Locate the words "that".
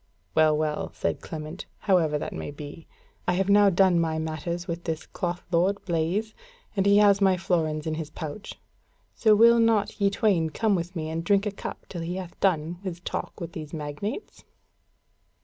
2.17-2.33